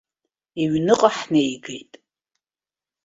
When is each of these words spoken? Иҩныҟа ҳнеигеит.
Иҩныҟа 0.61 1.09
ҳнеигеит. 1.17 1.91